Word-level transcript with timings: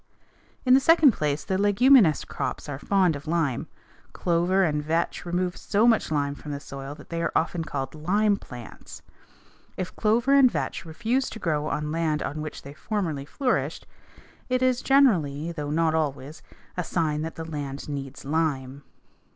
In 0.65 0.73
the 0.73 0.79
second 0.79 1.11
place, 1.11 1.43
the 1.45 1.59
leguminous 1.61 2.25
crops 2.25 2.67
are 2.67 2.79
fond 2.79 3.15
of 3.15 3.27
lime. 3.27 3.67
Clover 4.13 4.63
and 4.63 4.81
vetch 4.83 5.27
remove 5.27 5.55
so 5.55 5.85
much 5.85 6.09
lime 6.09 6.33
from 6.33 6.51
the 6.51 6.59
soil 6.59 6.95
that 6.95 7.09
they 7.09 7.21
are 7.21 7.31
often 7.35 7.63
called 7.63 7.93
lime 7.93 8.35
plants. 8.37 9.03
If 9.77 9.95
clover 9.95 10.33
and 10.33 10.49
vetch 10.49 10.85
refuse 10.85 11.29
to 11.29 11.37
grow 11.37 11.67
on 11.67 11.91
land 11.91 12.23
on 12.23 12.41
which 12.41 12.63
they 12.63 12.73
formerly 12.73 13.25
flourished, 13.25 13.85
it 14.49 14.63
is 14.63 14.81
generally, 14.81 15.51
though 15.51 15.69
not 15.69 15.93
always, 15.93 16.41
a 16.75 16.83
sign 16.83 17.21
that 17.21 17.35
the 17.35 17.45
land 17.45 17.87
needs 17.87 18.25
lime. 18.25 18.81